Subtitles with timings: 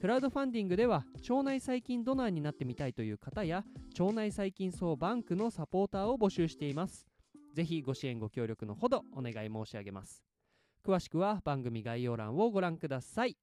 [0.00, 3.64] クラウドファンディングでは腸内細菌ドナーになってみたいという方や
[3.98, 7.08] 腸内細菌総バンクのサポーターを募集しています。
[7.52, 10.22] ぜひご支援ご協力のほどお願い申し上げます。
[10.86, 13.36] 詳しくは番組概要欄をご覧ください。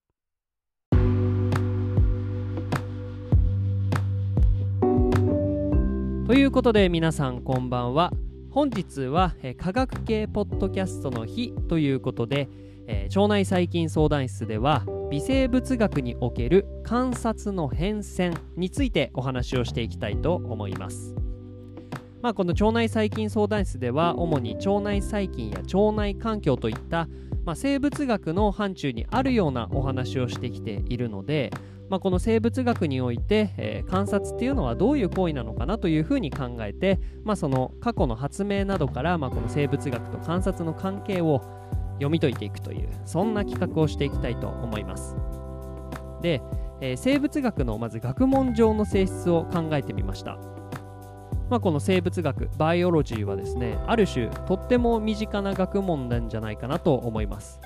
[6.26, 8.14] ということで皆さんこんばんは。
[8.50, 12.48] 本日は、科学系ポッドキャストの日ということで、
[12.88, 21.16] えー腸内細菌相談室では微生物学における観察の変遷についてお話をしていきたいと思います。
[22.22, 27.08] まあ、この腸内細菌相談室では主に腸内細菌や腸内環境といった、
[27.46, 31.52] まあ、生物学の範疇にあるようなお話をしてきているので、
[31.88, 41.44] まあ、この生物学において、えー観察っていうのはどういう行為なのかなというふうに考えて、まあ、その過去の発明などから、まあ、この生物学と観察の関係を
[41.96, 45.16] 読み解いていくというそんな企画をしていきたいと思います。
[46.22, 46.42] で、
[46.82, 50.38] えー生物学のまず学問上の性質を考えてみました。
[51.50, 57.60] まあ、この生物学バイオロジーはですねある種とっても身近な学問なんじゃないかなと思います。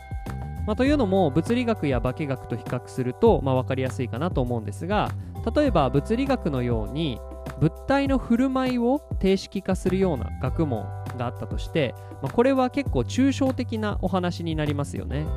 [0.68, 5.10] まあ、というのも物理学や化学と比較すると、まあ、分かりやすいかなと思うんですが
[5.56, 7.20] 例えば物理学のように
[7.60, 10.86] 物体の振る舞いを定式化するような学問
[11.20, 11.94] があったとして、
[12.24, 15.28] まあ、これは結構抽象的なお話になりますよね。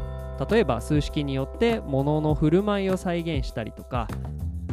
[0.51, 4.09] 例えば数式によって物の振る舞いを再現したりとか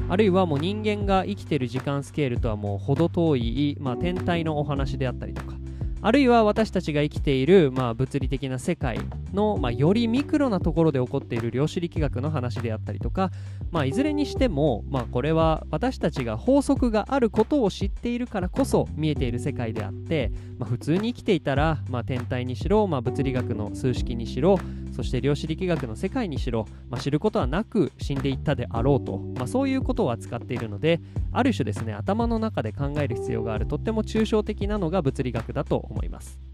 [0.07, 5.53] あるいはもう人間が生きてる時間スケールとはもう程遠い、まあ、天体のお話であったりとか
[6.01, 8.99] あるいは私たちが生きている、まあ、物理的な世界
[9.33, 13.31] の、まあ、よりミクロなところで起こっている量子力学の話であったりとか、
[13.71, 24.57] まあ、いずれにしても、まあ、これは私たちが法則があることを知っているからこそ見えている世界であって、まあ、普通に生きていたら、まあ、天体にしろ、まあ、物理学の数式にしろ
[24.95, 30.99] そして量子力学の世界にしろ、まあ、知ることはなく死んでいったであろうと、まあ、そういうことを扱っているので
[31.31, 36.48] ある種ですね頭の中で考える必要があるとっても抽象的なのが物理学だと思います。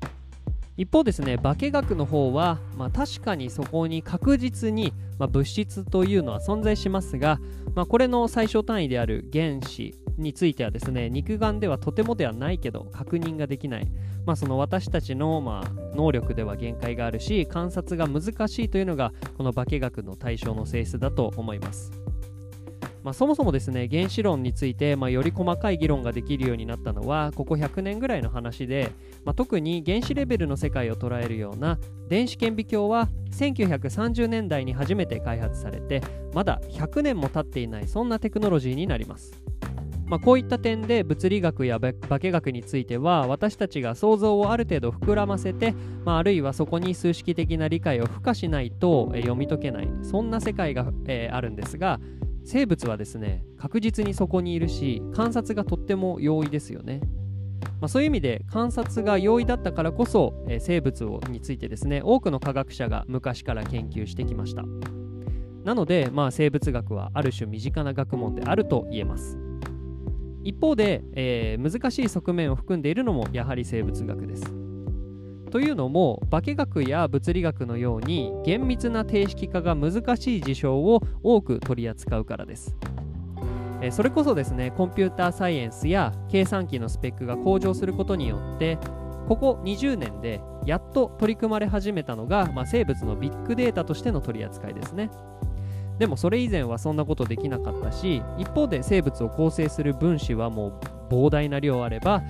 [0.78, 7.40] 一方ですね化学の方は、まあ、確かにそこに確実に、まあ、物質というのは存在しますが、
[7.75, 13.88] まあ、これの最小単位である原子についてはですね肉眼ではとてもではないけど確認ができない、
[14.25, 21.92] まあ、その私たちの、まあ、能力では限界があるし観察が難しいというのがこの化学の対象の性質だと思います。
[23.06, 28.92] まあ、そもそもですね原子論について、まあ、より細かい議論ができるようになったのはここ100年ぐらいの話で、
[29.24, 31.78] まあ、特に原子レベルの世界を捉えるような
[32.10, 36.02] 電子顕微鏡は1930年代に初めて開発されて
[36.34, 39.40] まだ100年も経っていないそんなテクノロジーになります。
[40.08, 45.74] まあ、こういった点で物理学や化学については私たちが想像をある程度膨らませて、
[46.04, 52.00] まあ、あるいはそこに数式的な理解を付加しないと、えー読み解けないそんな世界が、えーあるんですが
[52.45, 57.01] 生物はですね確実にそこにいるし観察がとっても容易ですよね。
[57.81, 64.63] まあ、そういう意味で観察が容易だったからこそ、えー生物をについてですね多くの科学者が昔から研究してきました。
[65.63, 69.39] なので、まあ、生物学はある種身近な学問であると言えます。
[70.44, 74.64] 一方で、えー難しい側面を含んでいるのもやはり生物学です。
[75.51, 82.75] というのも化学や物理学のように厳密な定式化が難しい事象を多く取り扱うからです。
[83.92, 88.80] それこそですねコンピューターサイエンスや計算機のスペックが向上することによって
[89.27, 95.12] ここ20年でやっと取り組まれ始めたのが、まあ、生物のビッグデータとしての取り扱いですね。
[96.00, 100.74] でもそれ以前はそんなことできなかったし一方で生物を構成する分子はもう
[101.13, 102.21] 膨大な量あれば、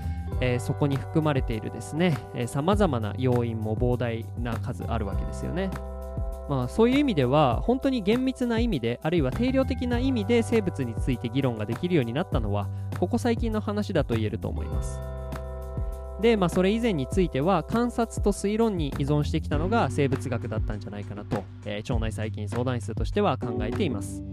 [0.41, 2.17] えーそこに含まれているですね
[2.47, 5.69] さまざまな要因も膨大な数あるわけですよね。
[6.47, 14.99] まあ、そういう意味では本当に厳密な意味であるいは定量的な意味で生物について議論ができるようになったのはここ最近の話だと言えると思います。
[16.21, 24.23] で、まあ、それ以前については観察と推論に依存してきたのが生物学だったんじゃないかなと、えー腸内細菌相談室としては考えています。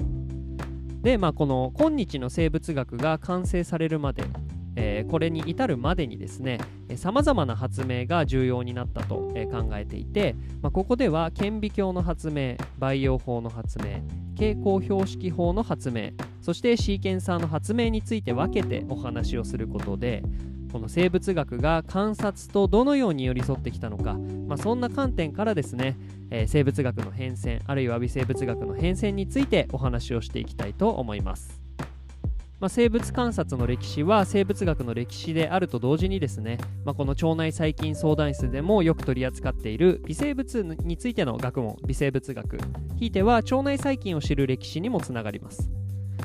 [1.02, 4.24] で、まあ、この今日の生物学が完成されるまで
[4.76, 6.58] えー、これに至るまでにですね
[6.96, 14.02] さまざまな発明が重要になったと、え、考えていて、まあ、ここでは顕微鏡の発明培養法の発明
[14.34, 16.10] 蛍光標識法の発明
[16.40, 20.22] そしてシーケンサーの発明について分けてお話をすることで
[20.72, 24.14] この生物学が観察とどのように寄り添ってきたのか、
[24.48, 25.98] まあ、そんな観点からですね、
[26.30, 31.61] えー、生物学の変遷あるいは微生物学の変遷についてお話をしていきたいと思います。
[32.62, 42.58] まあ、生物観察の歴史は生物学の歴史であると同時にですね、まあ、この腸内細菌相談室でもよく取り扱っている微生物についての学問微生物学
[42.94, 45.72] ひいては腸内細菌を知る歴史にもつながります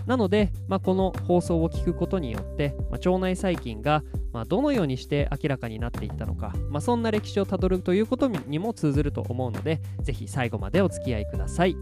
[0.06, 11.76] なので、まあ、この放送を聞くことによって、ま腸内細菌がまどのようにして明らかになっていったのか、まそんな歴史をたどるということにも通ずると思うのでぜひ最後までお付き合いください。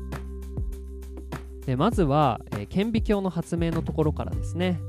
[1.66, 4.80] でまずは、えー、顕微鏡の発明のところからですね、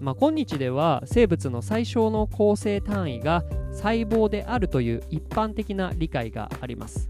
[0.00, 3.42] まあ、今日では生物の最小の構成単位が
[3.72, 7.08] 細胞であるという一般的な理解があります。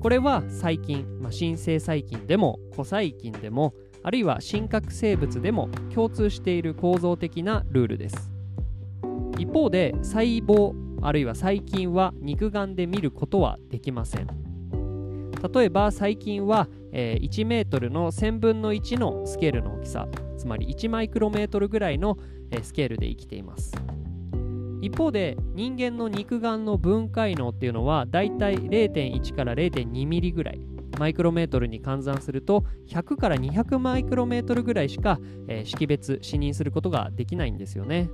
[0.00, 3.74] これは細菌、まあ、新生細菌でも古細菌でも
[4.04, 8.30] あるいは真核生物でも共通している構造的なルールです。
[9.38, 14.45] 一方で細胞あるいは細菌は肉眼で見ることはできません。
[15.52, 22.16] 例えば細菌は、えー、1メートルの1000分の1のスケールの大きさつまり1マイクロメートルぐらいの、
[22.50, 23.72] えー、スケールで生きています。
[24.82, 30.60] 一方で人間の肉眼の分解能っていうのはだいたい0.1から0.2ミリぐらい
[30.98, 38.10] マイクロメートルに換算すると100から200マイクロメートルぐらいしか、えー、識別視認することができないんですよね。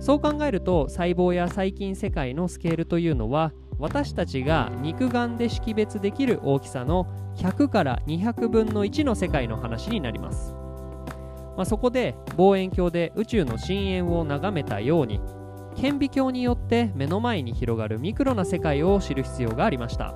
[0.00, 7.06] そう考えると細胞や細菌世界のスケールというのは私たちが肉眼で識別できる大きさの
[7.36, 10.54] 100から200分の1の世界の話になります、
[11.56, 15.20] まあ、そこで望遠鏡で宇宙の深淵を眺めたように
[15.76, 20.14] 顕微鏡によって目の前に広がるミクロな世界を知る必要がありました。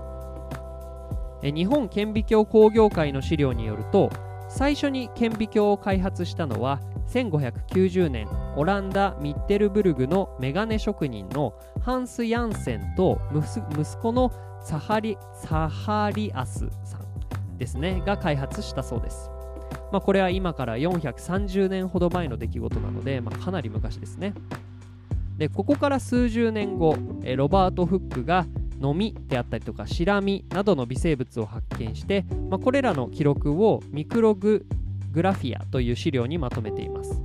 [1.42, 4.10] 日本顕微鏡工業会の資料によると
[4.48, 8.26] 最初に顕微鏡を開発したのは1590年
[8.56, 19.30] オランダ・ミッテルブルグのメガネ職人のハンス・ヤンセンと息子のサハリサハリアスさんですねが開発したそうです。
[19.92, 24.34] まあ、これは今から430年ほど前の出来事なので、まあ、かなり昔ですね。
[25.36, 28.46] でここから数十年後えロバート・フックが
[28.80, 34.66] ノミであったりとかシラミなどの微生物を発見して、まあ、これらの記録をミクログ
[35.12, 37.22] グラフィアという資料にまとめています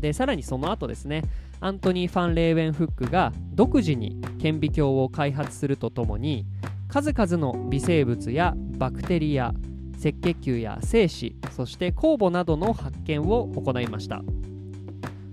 [0.00, 1.22] でさらにその後ですね
[1.60, 6.44] アントニー・ファン・レーウェンフックが独自に顕微鏡を開発するとともに
[6.88, 9.54] 数々の微生物やバクテリア
[9.98, 14.22] 赤血球や精子そして酵母などの発見を行いました、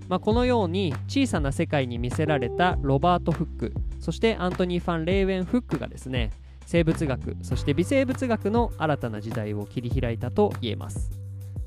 [0.08, 6.30] まあ、このように小さな世界に魅せられたロバート・フックそしてアントニー・ファン・レーウェン・フックがですね
[6.66, 11.23] 生物学そして微生物学の新たな時代を切り開いたと言えます。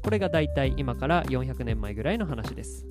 [0.08, 2.88] これが大体今から400年前ぐらいの話です。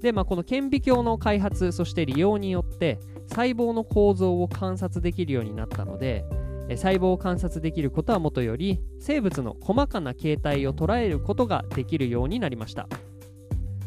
[0.00, 3.00] で、まあ、この顕微鏡の開発そして利用によって
[3.30, 6.24] 細胞の構造を観察できるようになったので
[6.68, 12.86] 細胞を観察できることはもとより生物の細かな形態を捉えることができるようになりました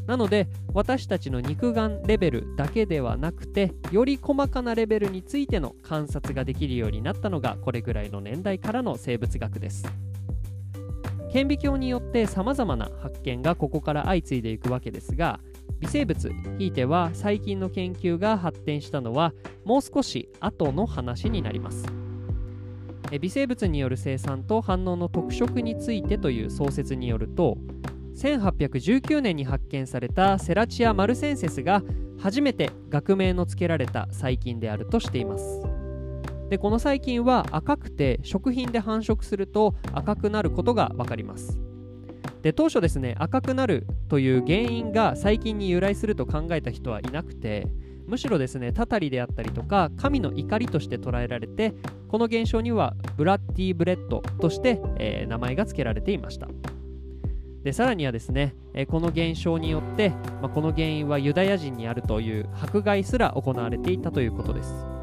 [0.05, 9.85] なので私たちの肉眼レベルだけではなくてより細かなレベルについての観察ができるようになったのがこれぐらいの年代からの生物学です
[11.31, 15.39] 顕微鏡によってさまざまな発見がここから相次いでいくわけですが
[15.79, 19.33] 微生物ひいては細菌の研究が発展したのは
[19.65, 21.85] もう少し後の話になります。
[23.21, 27.57] 微生物による生産と反応の特色についてという創設によると
[28.15, 31.83] 1819年に発見されたセラチア・マルセンセスが
[32.19, 35.66] 初めて学名の付けられた細菌であるとしています。
[36.49, 41.59] でこの細菌は赤くて食品で繁殖すると赤くなることが分かります。
[42.41, 47.67] で当初ですね赤くなるという原因が細菌に由来すると考えた人はいなくて
[48.07, 51.73] むしろですねたたりであったりとか神の怒りとして捉えられて
[52.07, 56.47] この現象には bloody bread として、えー、名前が付けられていました。
[57.63, 60.11] でさらにはですね、えー、この現象によって、
[60.41, 64.96] まあ、この原因はユダヤ人にあるという迫害すら行われていたということです。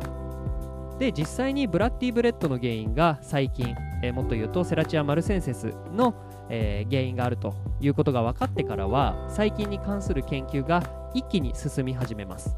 [1.04, 6.14] で実際に bloody bread の原因が細菌、えー、もっと言うと Serratia marcescens の、
[6.48, 10.82] えー、原因があるということが分かってからは細菌に関する研究が
[11.12, 12.56] 一気に進み始めます、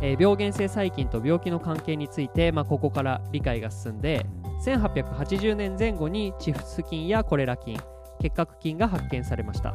[0.00, 4.24] えー、病原性細菌と病気の関係について、まあ、ここから理解が進んで
[4.64, 7.76] 1880年前後にチフス菌やコレラ菌
[8.20, 9.74] 結核菌が発見されました。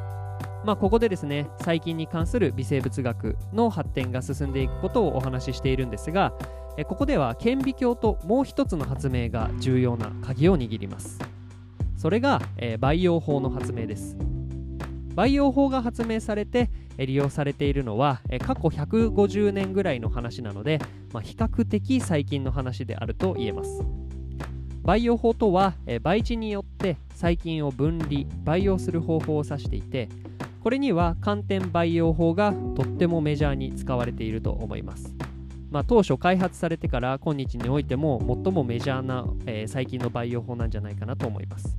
[0.65, 6.33] まあ、ここでですね細菌に関する微生物学の発展が進んでいくことをお話ししているんですが
[6.77, 11.19] えここでは顕微鏡ともう一つの発明が重要な鍵を握ります。
[11.97, 14.17] それが、え培養法の発明です。
[15.15, 20.79] 培養法が発明されて利用されているのは過去150年ぐらいの話なので、
[21.13, 23.83] まあ、比較的最近の話であると言えます。
[24.83, 30.09] 培養法とは培地によって細菌を分離培養する方法を指していて
[30.61, 35.15] これには寒天培養法がとってもメジャーに使われていると思います。
[35.73, 41.75] まあ、当初開発されてから今日においても最もメジャーな、えー、細菌の培養法なんじゃないかなと思います、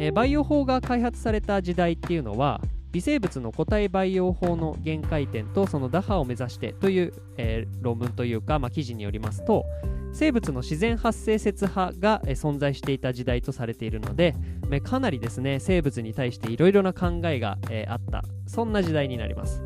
[0.00, 2.58] えー、培養法が開発された時代っていうのは
[2.92, 9.66] 微生物の個体培養法の限界点とその打破を目指してという、えー、論文というか、まあ、記事によりますと
[10.14, 14.34] 生物の自然発生説派が存在していた時代とされているので
[14.82, 18.24] かなりですね生物に対していろいろな考えがあった。
[18.46, 19.65] そんな時代になります。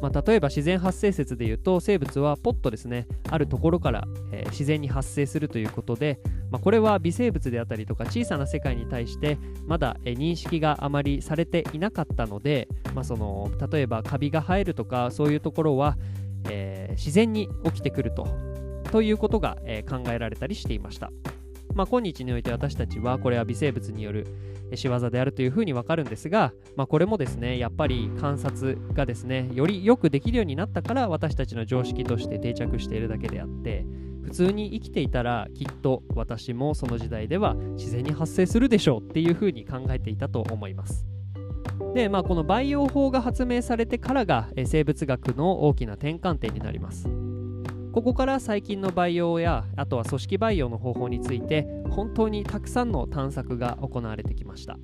[0.00, 15.96] まあ、例えば自然発生説でいうと生物はポッとですねあるところから、えー、自然に発生するということで、まあ、これは微生物であったりとか小さな世界に対してまだ、えー、認識があまりされていなかったので、まあ、その例えばカビが生えるとかそういうところは、
[16.48, 18.26] えー、自然に起きてくると
[18.90, 21.10] ということが、え考えられたりしていました。
[21.74, 24.26] まあ、今日において私たちはこれは微生物による
[24.74, 33.86] 仕業であるというふうにわかるんですが、まあ、これもですねやっぱり観察がですねよりよくできるようになったから私たちの常識として定着しているだけであって
[34.22, 41.06] 普通に生きていたらきっと私もその時代では自然に発生するでしょうっていうふうに考えていたと思います。
[41.94, 47.08] で、まあ、この培養法が発明されてからが生物学の大きな転換点になります。
[47.92, 54.78] ここから細菌の培養やあとは組織培養の方法について本当にたくさんの探索が行われてきました。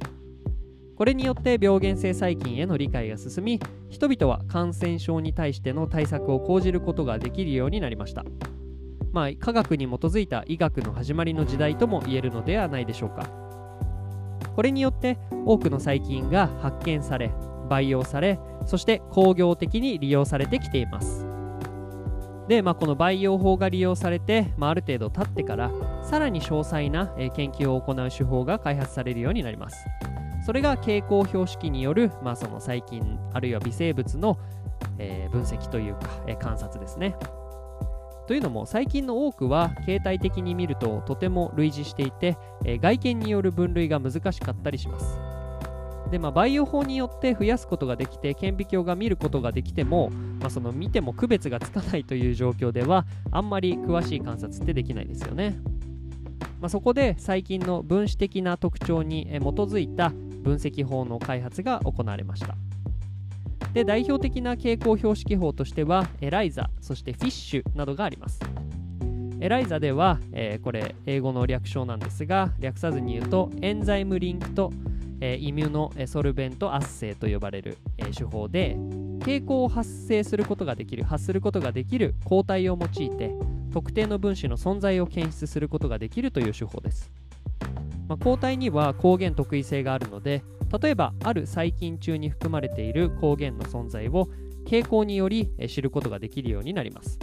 [0.96, 8.24] これによって病原性細菌への理解が進み人々は感染症に対しての対策を講じることができるようになりました。
[9.12, 13.28] まあ科学に基づいた医学の始まりの時代とも言えるのではないでしょうか。
[14.54, 17.32] これによって多くの細菌が発見され
[17.68, 21.23] 培養されそして工業的に利用されてきています。
[22.48, 25.70] で、まあ、この培養法が利用されて、まあ、ある程度経ってから
[26.02, 29.86] さらに詳細な、えー、研究を行う手法が開発されるようになります。
[30.44, 34.38] それが蛍光標識による、まあ、その細菌あるいは微生物の、
[34.98, 37.16] えー、分析というか、えー、観察ですね。
[38.26, 45.33] というのも細菌の多くは形態的に見るととても類似していて、え外見による分類が難しかったりします。
[46.10, 55.58] で、まあ、培養法によって増やすことができて顕微鏡が見ることができても、まあ、その見ても区別がつかないという状況ではあんまり詳しい観察ってできないですよね。
[56.60, 62.54] まあ、そこで細菌の分子的な特徴に基づいた分析法の開発が行われました。
[63.72, 68.40] で代表的な蛍光標識法としてはエライザそしてフィッシュなどがあります。
[69.40, 74.72] エライザでは、えー、これ英語の略称なんですが略さずに言うとエンザイムリンクと
[75.26, 78.76] えイミュノソルベント圧生と呼ばれる、え手法で
[79.20, 83.32] 傾向を発生することができる発することができる抗体を用いて
[83.72, 87.10] 特定の分子の存在を検出することができるという手法です、
[88.06, 90.42] まあ、抗体には抗原特異性があるので
[90.80, 94.28] 例えばある細菌中に含まれている抗原の存在を
[94.66, 97.18] 蛍光により知ることができるようになります。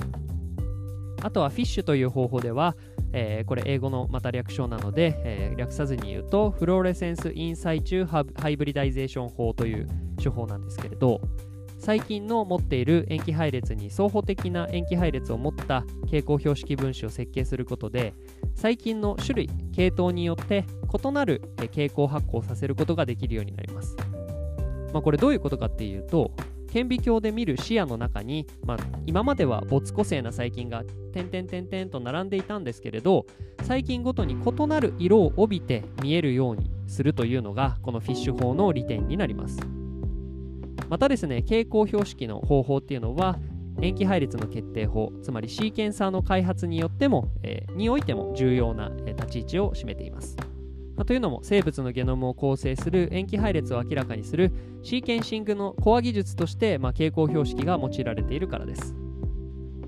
[1.23, 2.75] あとは FISH という方法では
[3.13, 9.87] えー、これ英語のまた略称なので、えー、略さずに言うと fluorescence in situ hybridization 法という
[10.17, 11.21] 手法なんですけれど
[11.81, 18.13] 細菌の持っている塩基配列に相補的な塩基配列を持った蛍光標識分子を設計することで
[18.55, 20.65] 細菌の種類系統によって
[21.03, 23.97] 異なる蛍光発光させることができるようになります、
[24.93, 26.31] まあ、これどういうことかっていうと
[26.71, 33.25] 顕微鏡で見る視野の中に、まあ、今までは没個性な細菌が点々点々と並んでいたんですけれど
[33.59, 39.59] 細菌ごとに異なる色を帯びて見えるようにするというのがこのフィッシュ法の利点になります。
[40.89, 43.37] またですね蛍光標識の方法っていうのは
[43.81, 50.35] 塩基配列の決定法つまりシーケンサーの開発によっても、えー、においても重要な、えー、立ち位置を占めています。
[51.01, 54.51] まあ、というのも生物のゲノムを構成する塩基配列を明らかにする
[54.83, 58.93] シーケンシングのコア技術として、まあ、蛍光標識が用いられているからです。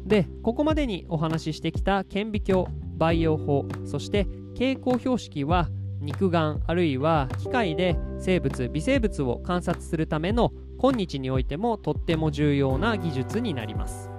[0.07, 2.65] でここまでにお話ししてきた顕微鏡
[2.97, 5.69] 培養法そして蛍光標識は
[6.01, 14.09] 肉眼あるいは機械で生物微生物を観察するための今日においてもとっても重要な技術になります。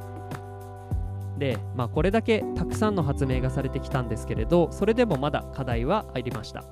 [1.38, 6.64] で、まあ、これだけたくさんの発明がされてきたんですけれどそれでもまだ課題はありました。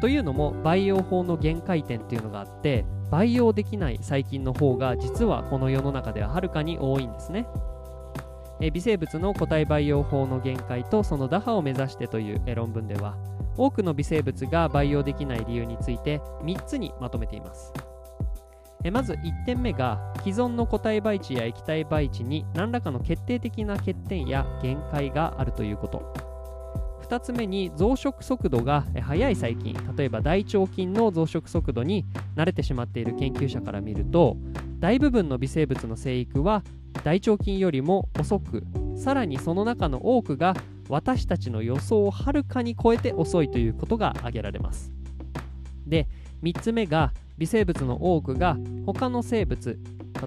[0.00, 7.46] というのも培養法の限界点というのがあって培養できない細菌の方が実はこの世の中でははるかに多いんですね。
[8.60, 13.16] え微生物の個体培養法の限界とその打破を目指してという論文では
[13.56, 17.72] 多くの微生物が培養できない理由について3つにまとめています
[18.84, 26.27] えまず1点目が既存の個体培地や液体培地に何らかの決定的な欠点や限界があるということ
[27.08, 32.04] 2つ目に増殖速度が速い細菌例えば大腸菌の増殖速度に
[32.36, 34.36] 慣れてしまっている研究者から見ると
[34.78, 36.62] 大部分の微生物の生育は
[37.04, 38.62] 大腸菌よりも遅く
[38.96, 40.54] さらにその中の多くが
[40.90, 44.92] 私たちの予想をはるかに超えて遅いということが挙げられます。
[45.86, 46.06] で
[46.42, 49.78] 3つ目が微生物の多くが他の生物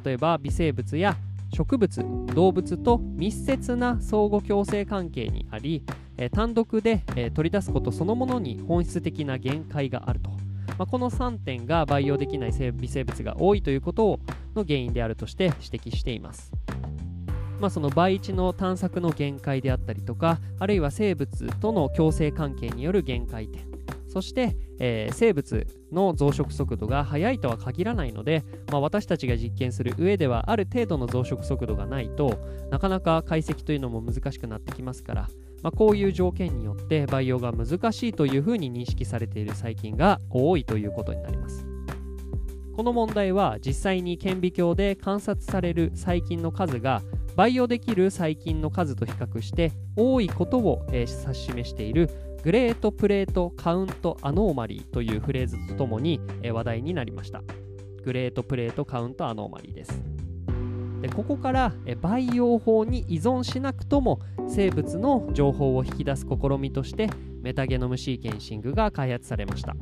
[0.03, 1.15] 例えば微生物や
[1.53, 5.83] 植物動物と密接な相互共生関係にあり、
[6.21, 10.29] え単独で、え取り出すことそのものに本質的な限界があると、
[10.77, 14.19] まあ、この3点が培養できない微生物が多いということを
[14.55, 16.51] の原因であるとして指摘しています。
[17.59, 23.65] まあ、その倍地の探索の限界であったりとかあるいは生物との共生関係による限界点。
[24.07, 32.37] そして、えー、生物の増殖速度が速いとは限らないので、まあ、私たちが実験する上ではある程度の増殖速度がないと
[32.69, 35.29] なかなか解析というのも難しくなってきますから、
[35.63, 41.71] まあ、こういう条件によって培養が難しいというふうに認識されている細菌が多いということになります。
[42.75, 47.01] この問題は実際に顕微鏡で観察される細菌の数が
[47.35, 52.09] 培養できる細菌の数と比較して多いことを、えー、指し示している
[52.43, 57.43] グレートプレートカウントアノーマリーというフレーズとともに、えー、話題になりました
[58.03, 60.10] グレートプレートカウントアノーマリーです
[61.01, 67.09] でここから、培養法に依存しなくとも生物の情報を引き出す試みとして
[67.41, 69.75] メタゲノムシーケンシングが開発されました。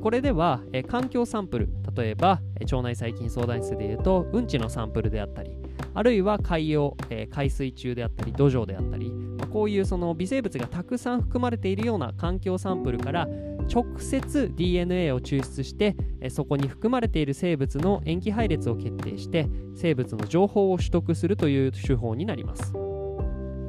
[0.00, 5.50] これでは環境サンプル例えば腸内細菌相談室でいうとうんちのサンプルであったり
[5.94, 9.12] あるいは海洋、え、海水中であったり土壌であったり、
[9.52, 13.28] こういうその微生物がたくさん含まれているような環境サンプルから
[13.68, 15.96] 直接 DNA を抽出して、
[16.30, 22.72] そこに含まれている生物の塩基配列を決定して生物の情報を取得するという手法になります。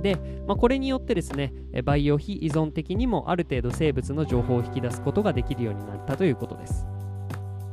[0.04, 1.54] で、まあ、これによってですね
[1.84, 6.86] 培養非依存的にもある程度生物の情報を引き出すことができるようになったということです。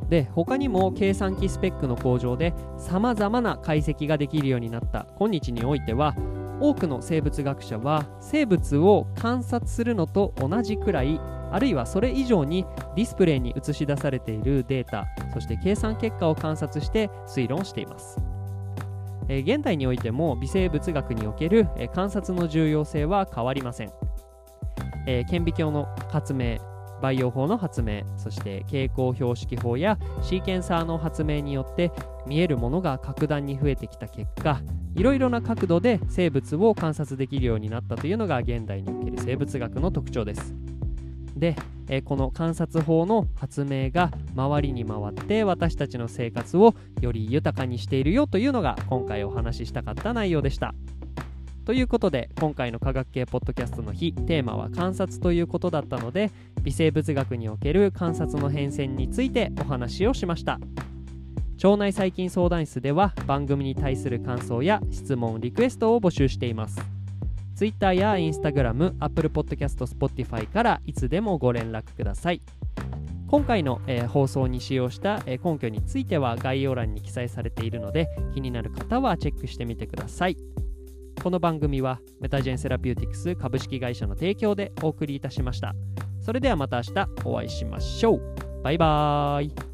[0.09, 6.17] で他にも計算機スペックの向上でさまざまな解析ができるようになった今日においては
[6.61, 11.21] 多くの生物学者は生物を観察するのと同じくらい
[11.53, 18.19] あるいはそれ以上にディスプレイに映し出されているデータそして計算結果を観察して推論しています、
[19.29, 23.93] えー、現代においても微生物学における、えー、観察の重要性は変わりません、
[25.07, 26.59] えー、顕微鏡の発明
[27.01, 31.93] 培養法の発明そして蛍光標識法やシーケンサーの発明によって
[32.27, 34.61] 見えるものが格段に増えてきた結果
[34.95, 40.55] いろいろな角度で生物を観察できるようになったというのが現代における生物学の特徴です
[41.37, 41.57] で、
[41.89, 50.75] えこの観察法の発明が周りに回って私たちの生活をより豊かにしているよというのが今回お話ししたかった内容でした。
[51.71, 56.33] ということで今回の科学系ポッドキャストの日テーマは観察ということだったので
[56.65, 60.59] 微生物学における観察の変遷についてお話をしました。
[61.63, 66.81] 腸内細菌相談室では番組に対する感想や質問リクエストを募集しています。
[67.55, 72.41] Twitter や Instagram、Apple Podcast、Spotify からいつでもご連絡ください。
[73.29, 80.37] 今回の、えー、放送に使用した、えー、根拠については概要欄に記載されているので気になる方はチェックしてみてください。
[81.23, 85.75] この番組はメタジェンセラピューティクス株式会社の提供でお送りいたしました。
[86.19, 88.63] それではまた明日お会いしましょう。
[88.63, 89.70] バイバーイ。